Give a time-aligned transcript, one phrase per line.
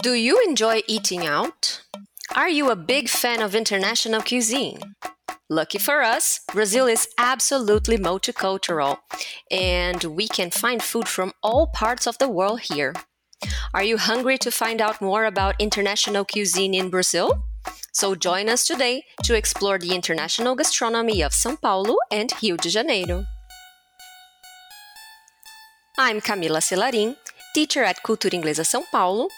[0.00, 1.82] Do you enjoy eating out?
[2.36, 4.78] Are you a big fan of international cuisine?
[5.50, 8.98] Lucky for us, Brazil is absolutely multicultural,
[9.50, 12.94] and we can find food from all parts of the world here.
[13.74, 17.44] Are you hungry to find out more about international cuisine in Brazil?
[17.92, 22.68] So join us today to explore the international gastronomy of São Paulo and Rio de
[22.68, 23.24] Janeiro.
[25.98, 27.16] I'm Camila Selarin,
[27.52, 29.28] teacher at Cultura Inglesa São Paulo,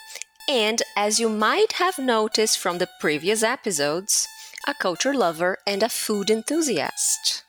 [0.49, 4.27] and as you might have noticed from the previous episodes,
[4.67, 7.43] a culture lover and a food enthusiast.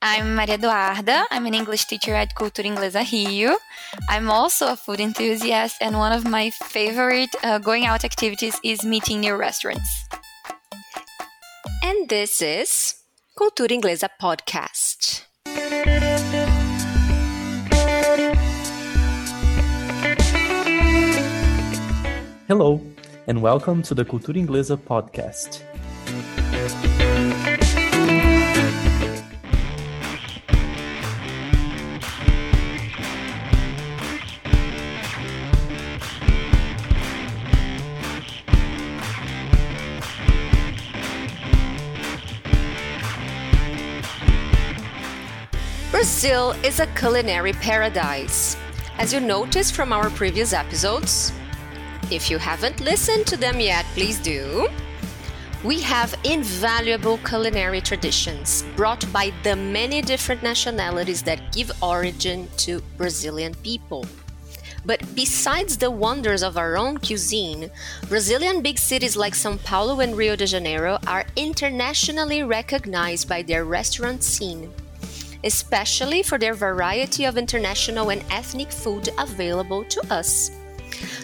[0.00, 1.26] I'm Maria Eduarda.
[1.30, 3.56] I'm an English teacher at Cultura Inglesa Rio.
[4.08, 8.84] I'm also a food enthusiast, and one of my favorite uh, going out activities is
[8.84, 10.08] meeting new restaurants.
[11.84, 12.96] And this is
[13.38, 15.22] Cultura Inglesa Podcast.
[22.54, 22.82] Hello,
[23.28, 25.62] and welcome to the Cultura Inglesa podcast.
[45.90, 48.58] Brazil is a culinary paradise.
[48.98, 51.32] As you noticed from our previous episodes,
[52.10, 54.68] if you haven't listened to them yet, please do.
[55.64, 62.82] We have invaluable culinary traditions brought by the many different nationalities that give origin to
[62.96, 64.04] Brazilian people.
[64.84, 67.70] But besides the wonders of our own cuisine,
[68.08, 73.64] Brazilian big cities like Sao Paulo and Rio de Janeiro are internationally recognized by their
[73.64, 74.68] restaurant scene,
[75.44, 80.50] especially for their variety of international and ethnic food available to us.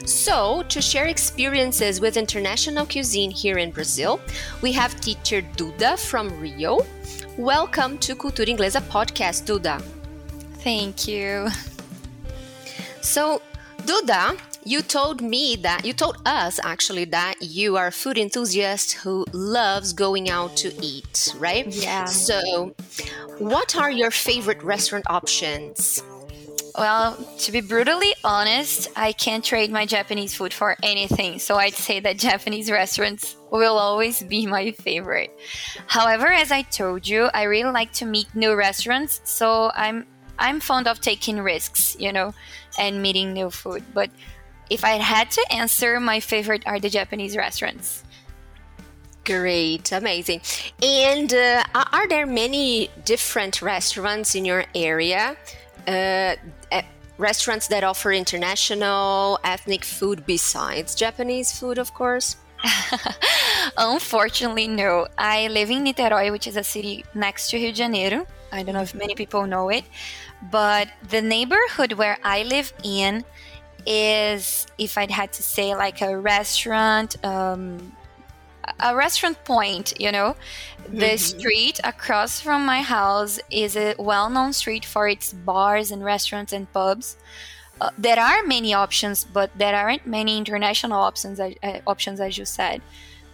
[0.04, 4.20] So, to share experiences with international cuisine here in Brazil,
[4.62, 6.86] we have teacher Duda from Rio.
[7.36, 9.80] Welcome to Cultura Inglesa podcast, Duda.
[10.62, 11.48] Thank you.
[13.00, 13.42] So,
[13.84, 18.92] Duda, you told me that you told us actually that you are a food enthusiast
[18.92, 21.66] who loves going out to eat, right?
[21.66, 22.04] Yeah.
[22.04, 22.74] So,
[23.38, 26.02] what are your favorite restaurant options?
[26.78, 31.40] Well, to be brutally honest, I can't trade my Japanese food for anything.
[31.40, 35.36] So I'd say that Japanese restaurants will always be my favorite.
[35.88, 40.06] However, as I told you, I really like to meet new restaurants, so I'm
[40.38, 42.32] I'm fond of taking risks, you know,
[42.78, 43.82] and meeting new food.
[43.92, 44.10] But
[44.70, 48.04] if I had to answer, my favorite are the Japanese restaurants.
[49.24, 50.42] Great, amazing.
[50.80, 55.36] And uh, are there many different restaurants in your area?
[55.88, 56.36] Uh,
[57.18, 62.36] restaurants that offer international ethnic food besides Japanese food, of course?
[63.76, 65.06] Unfortunately, no.
[65.18, 68.26] I live in Niterói, which is a city next to Rio de Janeiro.
[68.50, 69.84] I don't know if many people know it,
[70.50, 73.24] but the neighborhood where I live in
[73.86, 77.92] is, if I'd had to say, like a restaurant, um,
[78.80, 80.36] a restaurant point, you know.
[80.88, 81.38] The mm-hmm.
[81.38, 86.52] street across from my house is a well known street for its bars and restaurants
[86.52, 87.16] and pubs.
[87.80, 91.50] Uh, there are many options, but there aren't many international options, uh,
[91.86, 92.82] options as you said.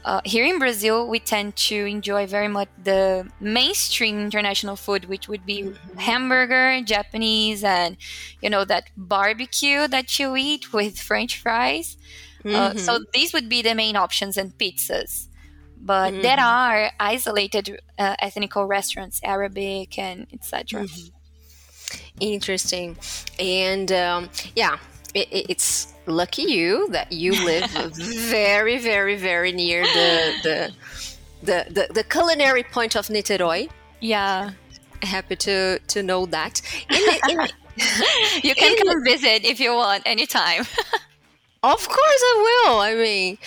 [0.05, 5.29] Uh, here in Brazil, we tend to enjoy very much the mainstream international food, which
[5.29, 5.99] would be mm-hmm.
[5.99, 7.97] hamburger, Japanese, and
[8.43, 11.97] you know that barbecue that you eat with French fries.
[12.45, 12.55] Mm-hmm.
[12.55, 13.05] Uh, so mm-hmm.
[13.13, 15.29] these would be the main options and pizzas.
[15.81, 16.23] But mm-hmm.
[16.23, 20.85] there are isolated uh, ethnical restaurants, Arabic and etc.
[20.85, 21.09] Mm-hmm.
[22.21, 22.97] Interesting,
[23.39, 24.79] and um, yeah,
[25.15, 27.71] it, it's lucky you that you live
[28.31, 30.75] very, very, very near the the
[31.43, 33.69] the, the, the culinary point of Niterói.
[34.01, 34.53] Yeah,
[35.03, 36.63] happy to to know that.
[36.91, 37.49] In, in,
[38.43, 40.65] you can in, come visit if you want anytime.
[41.65, 42.35] Of course I
[42.67, 42.81] will.
[42.81, 43.39] I mean,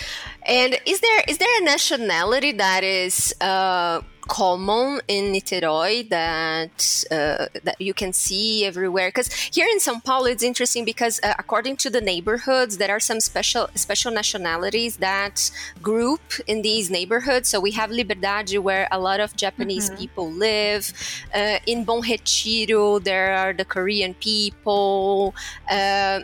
[0.41, 7.47] and is there is there a nationality that is uh, common in Niterói that uh,
[7.63, 9.09] that you can see everywhere.
[9.09, 12.99] Because here in São Paulo, it's interesting because uh, according to the neighborhoods, there are
[12.99, 15.49] some special special nationalities that
[15.81, 17.49] group in these neighborhoods.
[17.49, 19.99] So we have Liberdade, where a lot of Japanese mm-hmm.
[20.01, 20.93] people live.
[21.33, 25.33] Uh, in Bom Retiro, there are the Korean people.
[25.69, 26.19] Uh,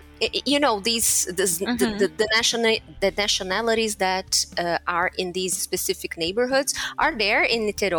[0.45, 1.75] you know these this, mm-hmm.
[1.77, 7.43] the, the, the, national the nationalities that uh, are in these specific neighborhoods are there
[7.43, 7.92] in Niterói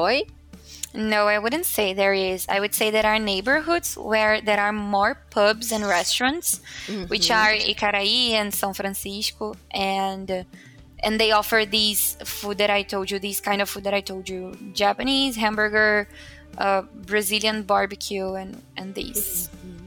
[0.94, 2.46] No, I wouldn't say there is.
[2.48, 7.06] I would say there are neighborhoods where there are more pubs and restaurants, mm-hmm.
[7.06, 10.46] which are Icaraí and São Francisco, and
[11.02, 14.00] and they offer these food that I told you, these kind of food that I
[14.00, 16.08] told you, Japanese hamburger,
[16.58, 19.50] uh, Brazilian barbecue, and and these.
[19.50, 19.80] Mm-hmm.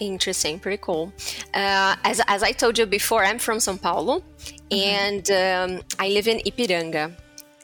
[0.00, 1.12] Interesting, pretty cool.
[1.54, 4.74] Uh, as, as I told you before, I'm from São Paulo, mm-hmm.
[4.74, 7.14] and um, I live in Ipiranga.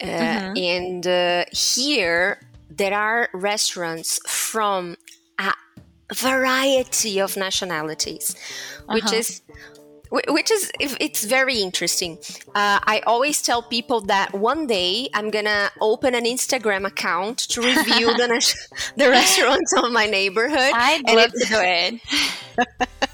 [0.00, 0.56] Uh, mm-hmm.
[0.56, 4.96] And uh, here there are restaurants from
[5.38, 5.52] a
[6.14, 8.34] variety of nationalities,
[8.86, 9.16] which uh-huh.
[9.16, 9.42] is
[10.10, 12.18] which is it's very interesting
[12.56, 17.60] uh, i always tell people that one day i'm gonna open an instagram account to
[17.60, 18.56] review the,
[18.96, 23.08] the restaurants of my neighborhood i'd love to do it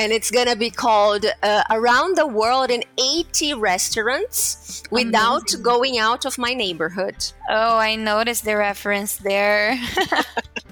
[0.00, 5.62] and it's gonna be called uh, around the world in 80 restaurants without Amazing.
[5.62, 7.16] going out of my neighborhood
[7.50, 9.78] oh i noticed the reference there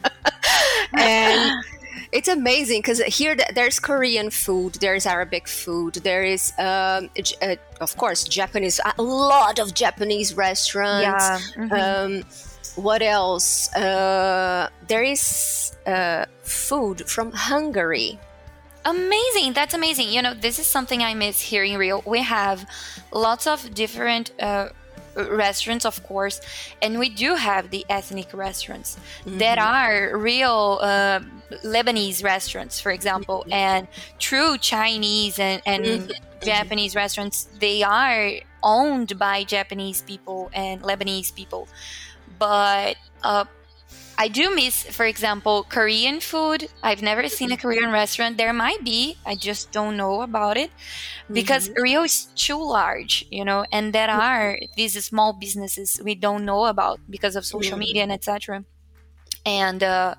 [0.94, 1.62] and
[2.10, 7.10] it's amazing because here there's Korean food, there's Arabic food, there is, um,
[7.42, 11.04] uh, of course, Japanese, a lot of Japanese restaurants.
[11.04, 11.38] Yeah.
[11.56, 11.74] Mm-hmm.
[11.74, 12.24] Um,
[12.82, 13.74] what else?
[13.74, 18.18] Uh, there is uh, food from Hungary.
[18.84, 19.52] Amazing.
[19.52, 20.10] That's amazing.
[20.10, 22.02] You know, this is something I miss here in Rio.
[22.06, 22.66] We have
[23.12, 24.70] lots of different uh,
[25.14, 26.40] restaurants, of course,
[26.80, 29.38] and we do have the ethnic restaurants mm-hmm.
[29.38, 31.20] that are real uh,
[31.64, 33.52] Lebanese restaurants, for example, mm-hmm.
[33.52, 33.88] and
[34.18, 36.44] true Chinese and, and mm-hmm.
[36.44, 37.48] Japanese restaurants.
[37.58, 38.32] They are
[38.62, 41.68] owned by Japanese people and Lebanese people,
[42.38, 43.44] but uh,
[44.20, 46.68] I do miss, for example, Korean food.
[46.82, 48.36] I've never seen a Korean restaurant.
[48.36, 50.72] There might be, I just don't know about it
[51.32, 51.82] because mm-hmm.
[51.82, 56.66] Rio is too large, you know, and there are these small businesses we don't know
[56.66, 57.78] about because of social mm-hmm.
[57.78, 58.64] media and etc.
[59.46, 60.16] And uh,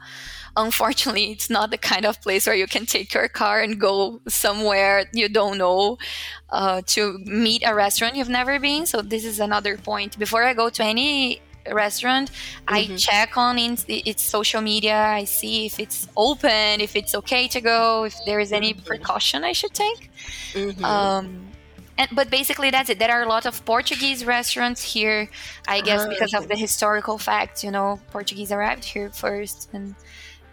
[0.56, 4.22] unfortunately, it's not the kind of place where you can take your car and go
[4.30, 5.98] somewhere you don't know
[6.52, 8.86] uh, to meet a restaurant you've never been.
[8.86, 10.18] So this is another point.
[10.18, 11.42] Before I go to any
[11.72, 12.74] restaurant mm-hmm.
[12.74, 17.62] i check on its social media i see if it's open if it's okay to
[17.62, 18.86] go if there is any mm-hmm.
[18.86, 20.10] precaution i should take
[20.54, 20.84] mm-hmm.
[20.84, 21.50] um,
[21.98, 25.30] and, but basically that's it there are a lot of portuguese restaurants here
[25.68, 29.96] i guess uh, because of the historical facts you know portuguese arrived here first and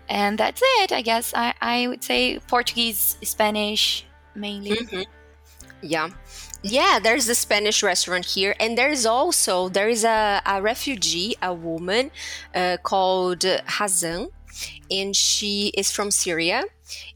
[0.08, 4.04] and that's it i guess i, I would say portuguese spanish
[4.34, 5.02] mainly mm-hmm.
[5.82, 6.10] yeah
[6.62, 11.52] yeah, there's a Spanish restaurant here, and there's also there is a, a refugee, a
[11.54, 12.10] woman
[12.54, 14.30] uh, called Hazan,
[14.90, 16.64] and she is from Syria,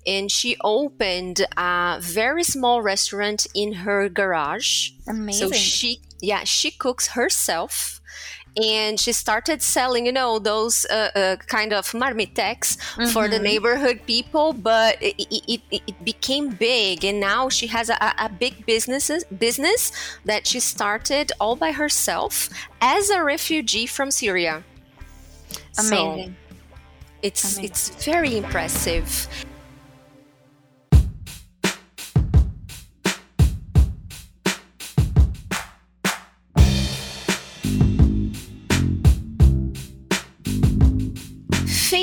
[0.06, 4.90] and she opened a very small restaurant in her garage.
[5.08, 5.48] Amazing.
[5.48, 7.99] So she yeah she cooks herself
[8.56, 13.06] and she started selling you know those uh, uh, kind of marmitex mm-hmm.
[13.06, 13.44] for the mm-hmm.
[13.44, 18.66] neighborhood people but it, it, it, became big and now she has a, a big
[18.66, 19.92] businesses business
[20.24, 22.48] that she started all by herself
[22.80, 24.64] as a refugee from syria
[25.78, 26.34] amazing so
[27.22, 27.64] it's amazing.
[27.64, 29.28] it's very impressive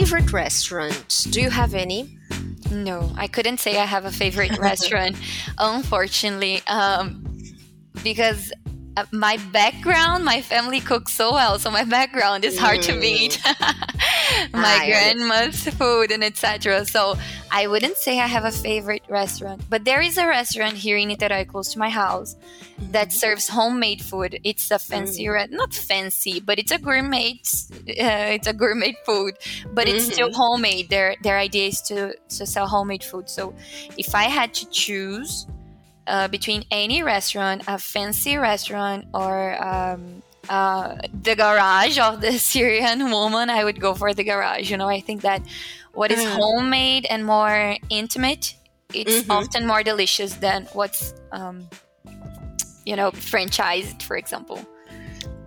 [0.07, 1.27] favorite restaurant?
[1.31, 2.17] Do you have any?
[2.72, 5.17] No, I couldn't say I have a favorite restaurant,
[5.58, 7.25] unfortunately, um,
[8.05, 8.53] because
[9.12, 12.84] my background, my family cooks so well, so my background is hard mm.
[12.84, 13.42] to beat.
[14.54, 16.86] my I grandma's food and etc.
[16.86, 17.18] So
[17.51, 21.10] I wouldn't say I have a favorite restaurant, but there is a restaurant here in
[21.10, 22.36] Niterói close to my house
[22.92, 23.18] that mm-hmm.
[23.18, 24.39] serves homemade food.
[24.44, 25.51] It's a fancy, mm.
[25.51, 27.39] not fancy, but it's a gourmet.
[27.88, 29.38] Uh, it's a gourmet food,
[29.74, 30.13] but it's mm-hmm.
[30.13, 30.89] still homemade.
[30.89, 33.30] Their their idea is to to sell homemade food.
[33.30, 33.54] So
[33.98, 35.48] if I had to choose
[36.07, 43.11] uh, between any restaurant, a fancy restaurant, or um, uh, the garage of the Syrian
[43.11, 44.71] woman, I would go for the garage.
[44.71, 45.41] You know, I think that
[45.93, 46.31] what is mm.
[46.31, 48.55] homemade and more intimate,
[48.93, 49.31] it's mm-hmm.
[49.31, 51.67] often more delicious than what's, um,
[52.85, 54.65] you know, franchised, for example.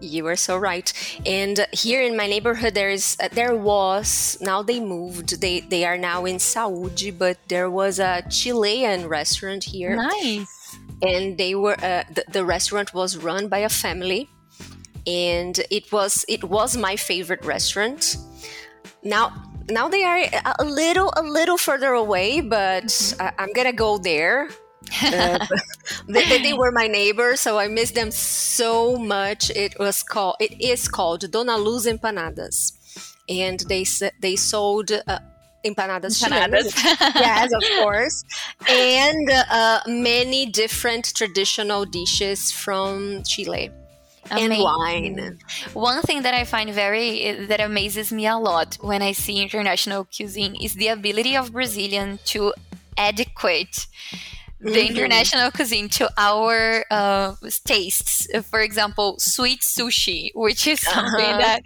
[0.00, 0.92] You are so right.
[1.26, 5.40] And here in my neighborhood, there is uh, there was now they moved.
[5.40, 9.97] They they are now in Saúde, but there was a Chilean restaurant here.
[9.97, 10.78] Nice.
[11.02, 14.28] And they were uh, the, the restaurant was run by a family,
[15.07, 18.16] and it was it was my favorite restaurant.
[19.02, 19.33] Now
[19.69, 20.25] now they are
[20.59, 23.23] a little a little further away, but mm-hmm.
[23.23, 24.49] I, I'm gonna go there
[25.02, 25.47] uh,
[26.09, 29.50] they, they, were my neighbors, so I miss them so much.
[29.50, 32.73] It was called, it is called Dona Luz Empanadas.
[33.28, 33.85] and they
[34.20, 35.18] they sold uh,
[35.64, 36.75] empanadas, Empanadas.
[37.14, 38.25] yes, of course,
[38.68, 43.70] and uh, many different traditional dishes from Chile
[44.30, 45.38] and wine.
[45.73, 50.04] One thing that I find very that amazes me a lot when I see international
[50.04, 52.52] cuisine is the ability of Brazilian to
[52.97, 53.87] adequate
[54.60, 54.88] the Mhm.
[54.88, 58.26] international cuisine to our uh, tastes.
[58.50, 61.38] For example, sweet sushi, which is something Uh-huh.
[61.38, 61.62] that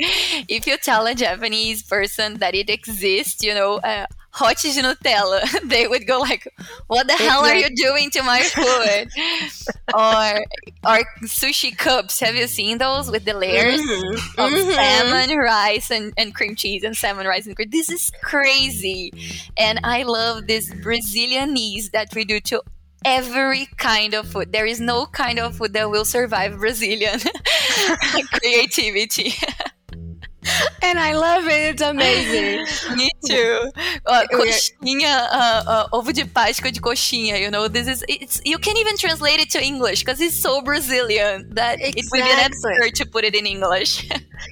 [0.49, 5.43] if you tell a Japanese person that it exists, you know, uh, hot de Nutella,
[5.69, 6.47] they would go like,
[6.89, 9.09] "What the hell are you doing to my food?"
[9.93, 10.45] or
[10.87, 12.21] or sushi cups.
[12.21, 13.81] Have you seen those with the layers?
[13.81, 14.17] Mhm.
[14.39, 14.75] of Mhm.
[14.75, 17.71] salmon, rice, and, and cream cheese, and salmon, rice, and cream.
[17.71, 19.13] This is crazy.
[19.57, 22.63] And I love this Brazilianese that we do to
[23.05, 24.53] every kind of food.
[24.53, 27.21] There is no kind of food that will survive Brazilian
[28.33, 29.35] creativity.
[30.83, 31.73] And I love it.
[31.73, 32.67] It's amazing.
[32.97, 33.71] Me too.
[34.05, 37.41] Uh, coxinha, uh, uh, ovo de Páscoa de coxinha.
[37.41, 38.43] You know, this is it's.
[38.45, 42.21] You can even translate it to English because it's so Brazilian that it would be
[42.21, 42.45] an Exactly.
[42.45, 44.07] absurd to put it in English.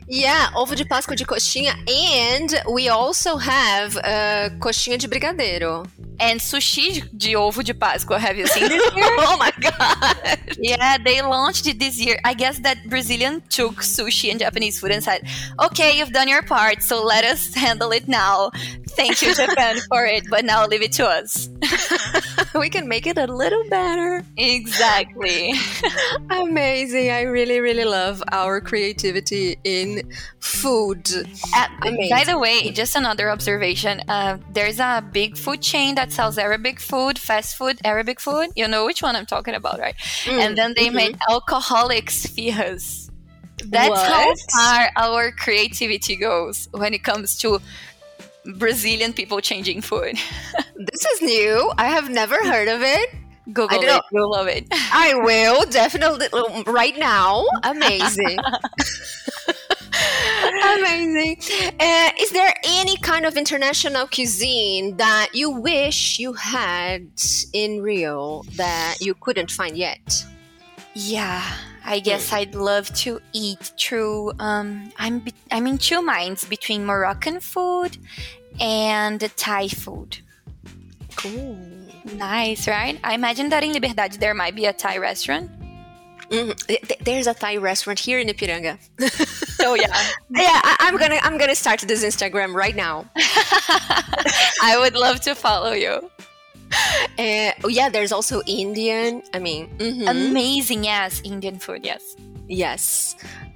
[0.09, 5.87] Yeah, ovo de Páscoa de coxinha, and we also have uh, coxinha de brigadeiro.
[6.23, 8.19] And sushi de ovo de Páscoa.
[8.19, 9.05] Have you seen this here?
[9.29, 10.39] oh my god!
[10.59, 12.19] yeah, they launched it this year.
[12.25, 15.27] I guess that Brazilian took sushi and Japanese food and said,
[15.67, 18.53] "Okay, you've done your part, so let us handle it now."
[18.97, 21.49] Thank you, Japan, for it, but now leave it to us.
[22.55, 24.25] we can make it a little better.
[24.37, 25.53] Exactly.
[26.31, 27.11] Amazing!
[27.11, 31.09] I really, really love our creativity in food.
[31.55, 31.69] Uh,
[32.11, 34.03] by the way, just another observation.
[34.09, 38.51] Uh, there's a big food chain that sells Arabic food, fast food, Arabic food.
[38.57, 39.95] You know which one I'm talking about, right?
[40.29, 40.95] and then they mhm.
[40.95, 43.11] made alcoholic spheres.
[43.65, 47.61] That's how far our creativity goes when it comes to
[48.57, 50.19] Brazilian people changing food.
[50.75, 51.71] This is new.
[51.79, 53.11] I have never heard of it.
[53.53, 53.97] Google know.
[53.99, 54.67] it, you'll love it.
[54.73, 56.27] I will definitely
[56.67, 57.47] right now.
[57.63, 58.39] Amazing.
[60.65, 61.37] Amazing.
[61.79, 67.09] Uh, is there any kind of international cuisine that you wish you had
[67.53, 70.25] in Rio that you couldn't find yet?
[70.95, 71.43] Yeah,
[71.85, 74.33] I guess I'd love to eat through.
[74.39, 77.99] Um, I'm be- I'm in two minds between Moroccan food
[78.61, 80.19] and Thai food.
[81.17, 81.59] Cool.
[82.15, 82.99] Nice, right?
[83.05, 85.51] I imagine that in Liberdade there might be a Thai restaurant.
[87.05, 88.79] There's a Thai restaurant here in Ipiranga.
[89.61, 89.87] So yeah,
[90.31, 93.05] yeah, I- I'm gonna I'm gonna start this Instagram right now.
[94.63, 96.11] I would love to follow you.
[97.19, 99.23] Uh, oh, yeah, there's also Indian.
[99.35, 100.09] I mean, mhm.
[100.09, 102.17] Amazing, yes, Indian food, yes.
[102.49, 103.15] yes.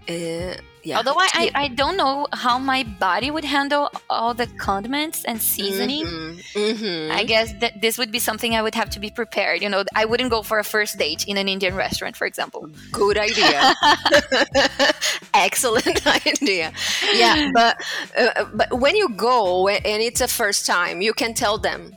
[0.09, 0.55] Uh,
[0.85, 0.99] yeah.
[0.99, 5.43] Although I, I, I don't know how my body would handle all the condiments and
[5.43, 6.05] seasoning.
[6.05, 7.11] Mhm, mhm.
[7.11, 9.63] I guess that this would be something I would have to be prepared.
[9.63, 12.71] You know, I wouldn't go for a first date in an Indian restaurant, for example.
[12.93, 13.75] Good idea.
[15.35, 16.73] Excellent idea.
[17.15, 17.83] Yeah, but
[18.17, 21.97] uh, but when you go and it's a first time, you can tell them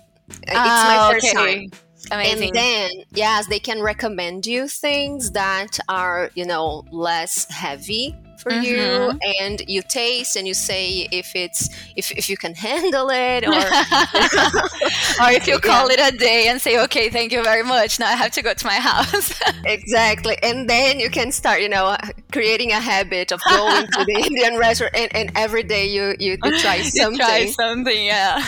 [0.50, 1.34] uh, it's my Ah, first okay.
[1.34, 1.72] time.
[2.12, 2.50] Amazing.
[2.50, 8.54] And then, yes, they can recommend you things that are, you know, less heavy for
[8.54, 9.20] you, Mhm.
[9.42, 13.74] and you taste and you say if it's if, if you can handle it, or
[15.20, 18.00] or if you call it a day and say, okay, thank you very much.
[18.00, 19.34] Now I have to go to my house.
[19.66, 21.98] exactly, and then you can start, you know,
[22.32, 26.38] creating a habit of going to the Indian restaurant, and, and every day you you,
[26.42, 27.18] you try You something.
[27.18, 28.44] try something, yeah.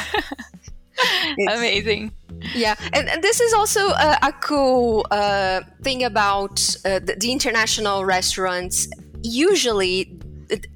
[1.50, 2.12] Amazing.
[2.56, 7.32] Yeah, and, and this is also a, a cool uh, thing about uh, the, the
[7.32, 8.88] international restaurants.
[9.22, 10.18] Usually,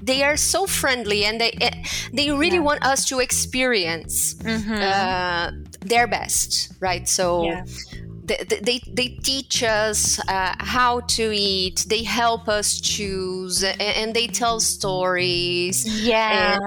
[0.01, 2.69] they are so friendly, and they eh, they really Yeah.
[2.69, 4.79] want us to experience Mhm.
[4.81, 5.51] uh,
[5.81, 7.07] their best, right?
[7.07, 7.45] So.
[7.45, 7.65] Yeah.
[8.27, 14.13] They, they, they teach us uh, how to eat they help us choose and, and
[14.15, 16.57] they tell stories yeah.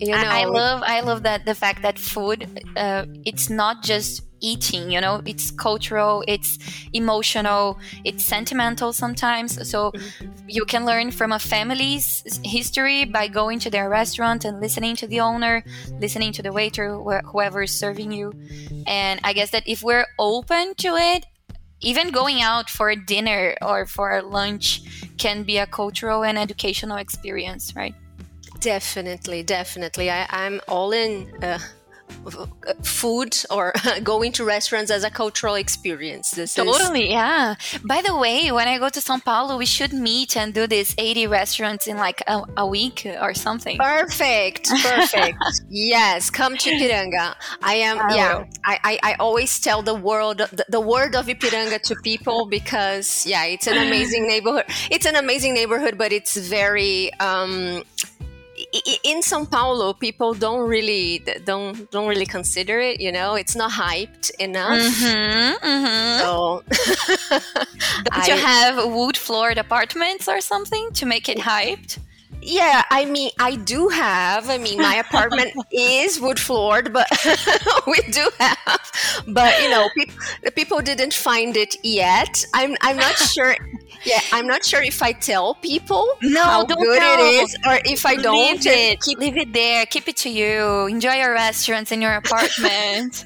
[0.00, 3.82] You know I, I love I love that the fact that food uh, it's not
[3.82, 6.58] just eating you know it's cultural it's
[6.92, 9.68] emotional it's sentimental sometimes.
[9.68, 9.92] So
[10.48, 15.06] you can learn from a family's history by going to their restaurant and listening to
[15.06, 15.64] the owner
[16.00, 18.32] listening to the waiter wh- whoever is serving you.
[18.86, 21.26] And i guess that if we're open to it
[21.80, 24.82] even going out for dinner or for a lunch
[25.18, 27.94] can be a cultural and educational experience right
[28.60, 30.10] Definitely, definitely.
[30.10, 31.58] I, I'm all in uh,
[32.82, 33.72] food or
[34.02, 36.32] going to restaurants as a cultural experience.
[36.32, 37.10] This totally, is...
[37.10, 37.54] yeah.
[37.84, 40.94] By the way, when I go to São Paulo, we should meet and do this
[40.98, 43.78] 80 restaurants in like a, a week or something.
[43.78, 45.38] Perfect, perfect.
[45.68, 47.34] yes, come to Ipiranga.
[47.62, 48.44] I am, I yeah.
[48.64, 53.26] I, I, I, always tell the world, the, the word of Ipiranga to people because,
[53.26, 54.64] yeah, it's an amazing neighborhood.
[54.90, 57.82] It's an amazing neighborhood, but it's very um,
[59.04, 63.00] in São Paulo, people don't really don't don't really consider it.
[63.00, 64.80] You know, it's not hyped enough.
[64.80, 66.20] Mm-hmm, mm-hmm.
[66.20, 66.62] So,
[68.04, 71.98] don't I, you have wood floored apartments or something to make it hyped?
[72.46, 74.48] Yeah, I mean, I do have.
[74.48, 77.08] I mean, my apartment is wood floored, but
[77.88, 78.92] we do have.
[79.26, 80.16] But you know, people
[80.54, 82.44] people didn't find it yet.
[82.54, 83.56] I'm I'm not sure.
[84.04, 87.18] Yeah, I'm not sure if I tell people no, how good tell.
[87.18, 88.64] it is, or if I don't.
[88.64, 89.00] Leave it.
[89.00, 89.84] Keep, leave it there.
[89.86, 90.86] Keep it to you.
[90.86, 93.24] Enjoy your restaurants in your apartment.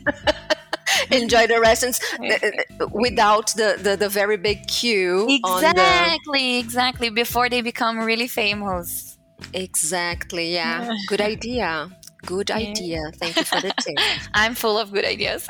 [1.11, 5.27] enjoy the restaurants uh, uh, without the, the, the very big queue.
[5.29, 6.59] Exactly, the...
[6.59, 7.11] exactly.
[7.11, 9.19] Before they become really famous.
[9.55, 10.55] Exactly.
[10.55, 10.85] Yeah.
[10.85, 10.97] yeah.
[11.09, 11.91] Good idea.
[12.27, 13.01] Good idea.
[13.15, 13.97] Thank you for the tip.
[14.35, 15.49] I'm full of good ideas.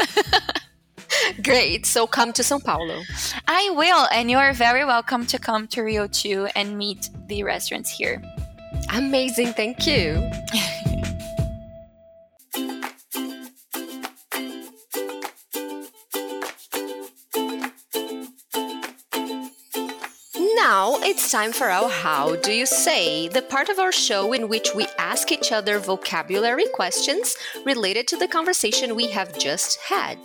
[1.42, 1.85] Great.
[1.85, 3.02] So come to Sao Paulo.
[3.49, 4.06] I will.
[4.12, 8.23] And you are very welcome to come to Rio too and meet the restaurants here.
[8.92, 9.54] Amazing.
[9.54, 10.30] Thank you.
[21.11, 24.76] It's time for our How Do You Say, the part of our show in which
[24.76, 27.35] we ask each other vocabulary questions
[27.67, 30.19] related to the conversation we have just had.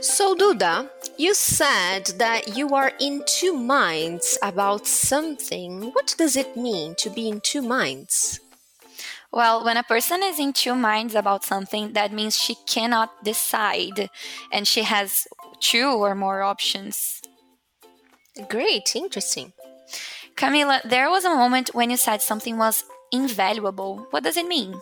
[0.00, 5.90] So, Duda, you said that you are in two minds about something.
[5.94, 8.38] What does it mean to be in two minds?
[9.32, 14.10] Well, when a person is in two minds about something, that means she cannot decide
[14.52, 15.26] and she has
[15.58, 17.20] two or more options.
[18.46, 19.52] Great, interesting.
[20.36, 24.06] Camila, there was a moment when you said something was invaluable.
[24.10, 24.80] What does it mean?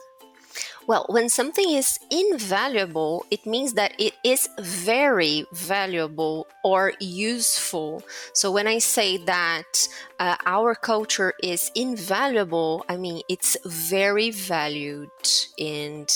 [0.87, 8.05] Well, when something is invaluable, it means that it is very valuable or useful.
[8.35, 9.89] So when I say that
[10.21, 15.11] uh, our culture is invaluable, I mean it's very valued
[15.59, 16.09] and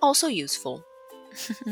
[0.00, 0.82] also useful.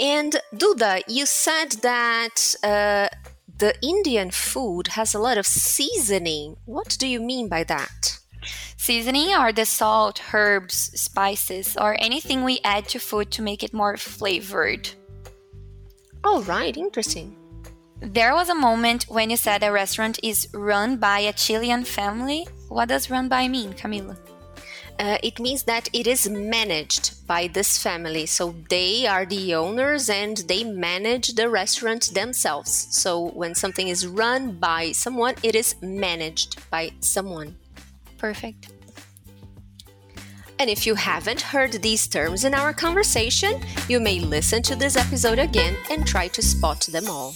[0.00, 3.08] and Duda, you said that uh,
[3.58, 6.56] the Indian food has a lot of seasoning.
[6.64, 8.18] What do you mean by that?
[8.76, 13.72] Seasoning are the salt, herbs, spices, or anything we add to food to make it
[13.72, 14.90] more flavored.
[16.24, 17.36] All right, interesting.
[18.00, 22.48] There was a moment when you said a restaurant is run by a Chilean family.
[22.68, 24.16] What does run by mean, Camila?
[24.98, 28.26] Uh, it means that it is managed by this family.
[28.26, 32.88] So they are the owners and they manage the restaurant themselves.
[32.90, 37.56] So when something is run by someone, it is managed by someone.
[38.18, 38.68] Perfect.
[40.58, 44.94] And if you haven't heard these terms in our conversation, you may listen to this
[44.94, 47.32] episode again and try to spot them all.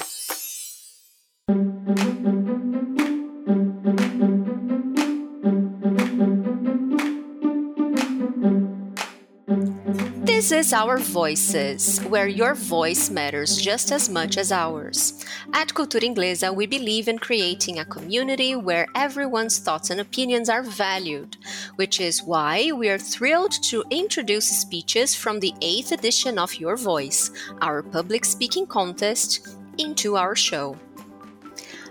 [10.46, 15.24] This is Our Voices, where your voice matters just as much as ours.
[15.52, 20.62] At Cultura Inglesa, we believe in creating a community where everyone's thoughts and opinions are
[20.62, 21.36] valued,
[21.74, 26.76] which is why we are thrilled to introduce speeches from the 8th edition of Your
[26.76, 30.78] Voice, our public speaking contest, into our show.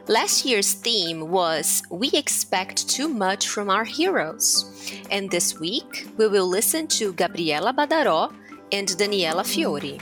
[0.07, 4.71] Last year's theme was We Expect Too Much from Our Heroes.
[5.11, 8.31] And this week, we will listen to Gabriela Badaró
[8.71, 9.99] and Daniela Fiore.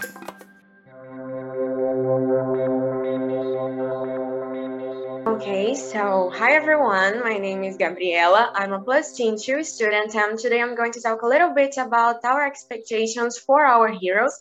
[5.27, 8.51] Okay, so hi everyone, my name is Gabriela.
[8.55, 11.75] I'm a plus teen 2 student and today I'm going to talk a little bit
[11.77, 14.37] about our expectations for our heroes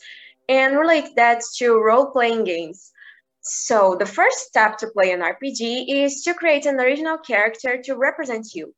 [0.49, 2.93] and relate that to role-playing games.
[3.41, 7.97] So the first step to play an RPG is to create an original character to
[7.97, 8.75] represent you.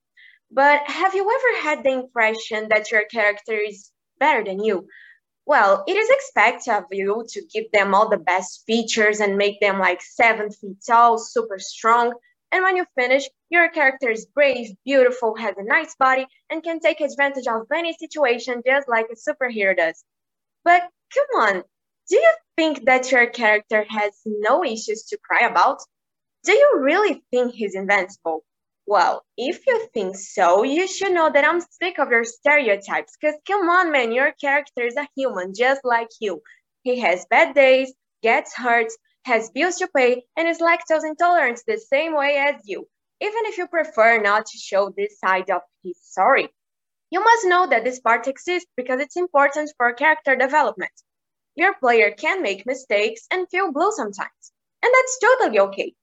[0.50, 4.86] But have you ever had the impression that your character is better than you?
[5.46, 9.60] Well, it is expected of you to give them all the best features and make
[9.60, 12.14] them like seven feet tall, super strong.
[12.50, 16.80] And when you finish, your character is brave, beautiful, has a nice body, and can
[16.80, 20.02] take advantage of any situation just like a superhero does.
[20.64, 21.64] But come on,
[22.08, 25.80] do you think that your character has no issues to cry about?
[26.44, 28.44] Do you really think he's invincible?
[28.86, 33.16] Well, if you think so, you should know that I'm sick of your stereotypes.
[33.20, 36.42] Because come on, man, your character is a human just like you.
[36.82, 37.92] He has bad days,
[38.22, 38.88] gets hurt,
[39.24, 42.88] has bills to pay, and is lactose intolerant the same way as you.
[43.20, 46.48] Even if you prefer not to show this side of his story,
[47.10, 50.92] you must know that this part exists because it's important for character development.
[51.54, 55.94] Your player can make mistakes and feel blue sometimes, and that's totally okay.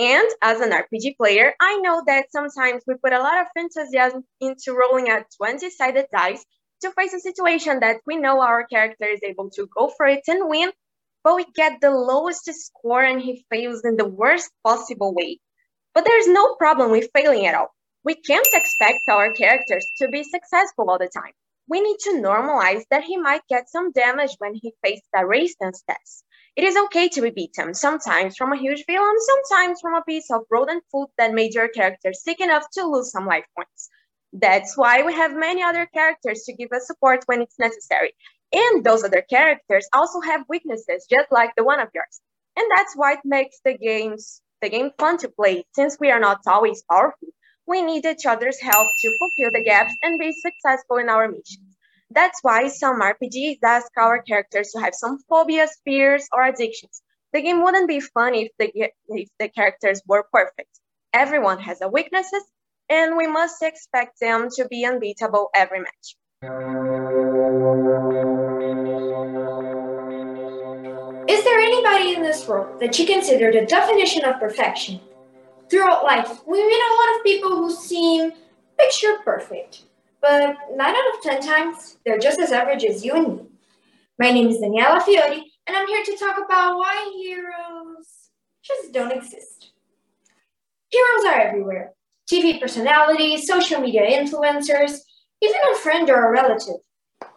[0.00, 4.24] And as an RPG player, I know that sometimes we put a lot of enthusiasm
[4.40, 6.42] into rolling a 20 sided dice
[6.80, 10.22] to face a situation that we know our character is able to go for it
[10.26, 10.72] and win,
[11.22, 15.38] but we get the lowest score and he fails in the worst possible way.
[15.92, 17.68] But there's no problem with failing at all.
[18.02, 21.34] We can't expect our characters to be successful all the time.
[21.68, 25.84] We need to normalize that he might get some damage when he faces a resistance
[25.86, 26.24] test.
[26.60, 30.30] It is okay to be beaten, sometimes from a huge villain, sometimes from a piece
[30.30, 33.88] of rodent food that made your character sick enough to lose some life points.
[34.34, 38.12] That's why we have many other characters to give us support when it's necessary.
[38.52, 42.20] And those other characters also have weaknesses, just like the one of yours.
[42.54, 46.20] And that's why it makes the games the game fun to play, since we are
[46.20, 47.28] not always powerful.
[47.66, 51.69] We need each other's help to fulfill the gaps and be successful in our missions.
[52.12, 57.02] That's why some RPGs ask our characters to have some phobias, fears, or addictions.
[57.32, 58.72] The game wouldn't be fun if the,
[59.08, 60.80] if the characters were perfect.
[61.12, 62.42] Everyone has a weaknesses,
[62.88, 66.16] and we must expect them to be unbeatable every match.
[71.28, 74.98] Is there anybody in this world that you consider the definition of perfection?
[75.70, 78.32] Throughout life, we meet a lot of people who seem
[78.76, 79.84] picture perfect.
[80.20, 83.42] But 9 out of 10 times, they're just as average as you and me.
[84.18, 88.28] My name is Daniela Fiori, and I'm here to talk about why heroes
[88.62, 89.72] just don't exist.
[90.90, 91.92] Heroes are everywhere
[92.30, 95.00] TV personalities, social media influencers,
[95.40, 96.76] even a friend or a relative.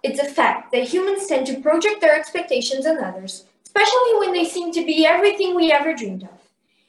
[0.04, 4.46] It's a fact that humans tend to project their expectations on others, especially when they
[4.46, 6.41] seem to be everything we ever dreamed of.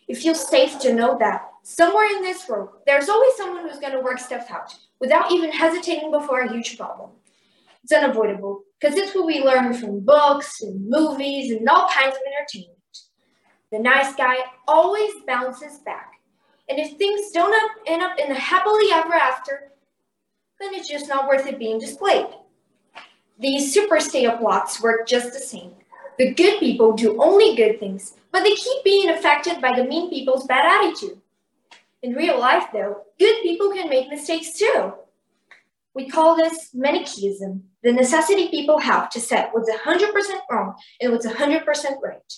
[0.08, 3.92] It feels safe to know that somewhere in this world, there's always someone who's going
[3.92, 7.10] to work stuff out without even hesitating before a huge problem.
[7.82, 12.22] It's unavoidable because it's what we learn from books and movies and all kinds of
[12.26, 12.78] entertainment.
[13.72, 14.36] The nice guy
[14.68, 16.12] always bounces back.
[16.68, 17.54] And if things don't
[17.86, 19.72] end up in a happily ever after,
[20.60, 22.26] then it's just not worth it being displayed.
[23.38, 25.72] These super stay up plots work just the same.
[26.18, 30.08] The good people do only good things, but they keep being affected by the mean
[30.08, 31.20] people's bad attitude.
[32.04, 34.92] In real life, though, good people can make mistakes too.
[35.94, 40.12] We call this Manichaeism, the necessity people have to set what's 100%
[40.50, 41.64] wrong and what's 100%
[42.02, 42.32] right.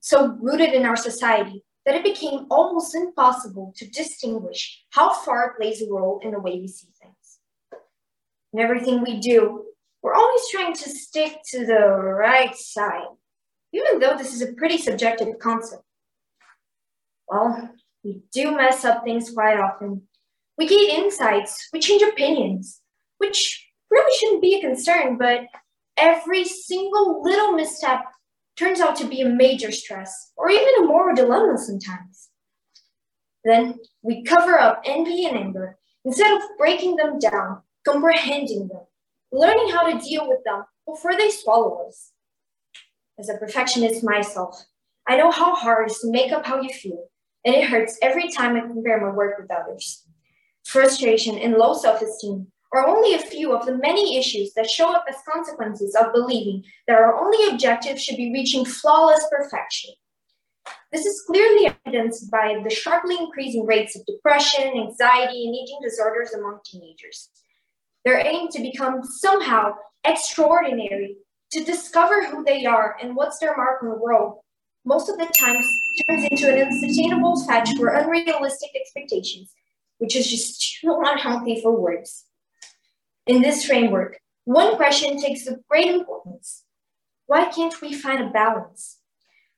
[0.00, 5.56] So rooted in our society that it became almost impossible to distinguish how far it
[5.60, 7.38] plays a role in the way we see things.
[8.54, 9.66] In everything we do,
[10.00, 13.12] we're always trying to stick to the right side,
[13.74, 15.82] even though this is a pretty subjective concept.
[17.28, 17.74] Well,
[18.06, 20.02] we do mess up things quite often.
[20.56, 22.80] We gain insights, we change opinions,
[23.18, 25.40] which really shouldn't be a concern, but
[25.96, 28.04] every single little misstep
[28.56, 32.28] turns out to be a major stress or even a moral dilemma sometimes.
[33.44, 38.86] Then we cover up envy and anger instead of breaking them down, comprehending them,
[39.32, 42.12] learning how to deal with them before they swallow us.
[43.18, 44.64] As a perfectionist myself,
[45.08, 47.08] I know how hard it is to make up how you feel
[47.46, 50.04] and it hurts every time I compare my work with others.
[50.66, 54.92] Frustration and low self esteem are only a few of the many issues that show
[54.92, 59.94] up as consequences of believing that our only objective should be reaching flawless perfection.
[60.90, 66.32] This is clearly evidenced by the sharply increasing rates of depression, anxiety, and eating disorders
[66.32, 67.30] among teenagers.
[68.04, 71.16] Their aim to become somehow extraordinary,
[71.52, 74.38] to discover who they are and what's their mark on the world,
[74.86, 75.66] most of the times
[76.08, 79.52] turns into an unsustainable fetch for unrealistic expectations,
[79.98, 82.24] which is just too unhealthy for words.
[83.26, 86.62] In this framework, one question takes a great importance.
[87.26, 88.98] Why can't we find a balance?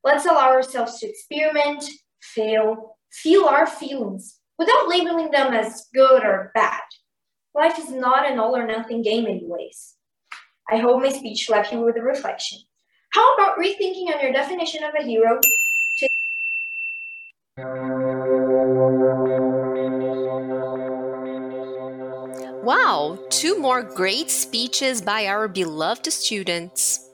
[0.02, 1.84] Let's allow ourselves to experiment,
[2.22, 6.80] fail, feel our feelings without labeling them as good or bad.
[7.54, 9.94] Life is not an all or nothing game, anyways.
[10.70, 12.60] I hope my speech left you with a reflection.
[13.10, 15.40] How about rethinking on your definition of a hero?
[22.62, 27.08] Wow, two more great speeches by our beloved students.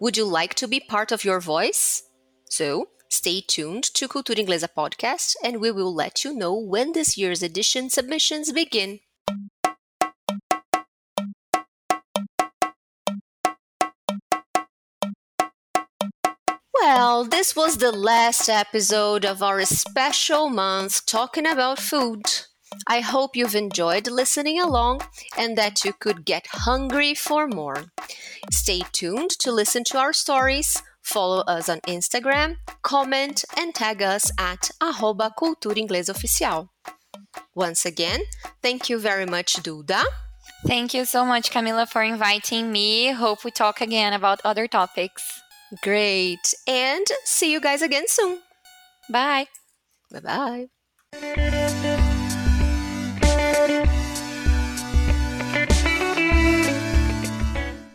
[0.00, 2.02] Would you like to be part of your voice?
[2.48, 7.18] So, Stay tuned to Cultura Inglesa podcast and we will let you know when this
[7.18, 9.00] year's edition submissions begin.
[17.00, 22.26] Well, this was the last episode of our special month talking about food.
[22.86, 25.00] I hope you've enjoyed listening along
[25.34, 27.86] and that you could get hungry for more.
[28.50, 34.30] Stay tuned to listen to our stories, follow us on Instagram, comment, and tag us
[34.36, 36.68] at arroba Oficial.
[37.54, 38.20] Once again,
[38.60, 40.04] thank you very much, Duda.
[40.66, 43.12] Thank you so much, Camila, for inviting me.
[43.12, 45.40] Hope we talk again about other topics.
[45.82, 46.54] Great.
[46.66, 48.40] And see you guys again soon.
[49.08, 49.46] Bye.
[50.10, 50.68] Bye bye.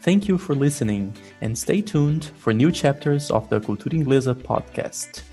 [0.01, 5.23] Thank you for listening and stay tuned for new chapters of the Cultura Inglesa podcast.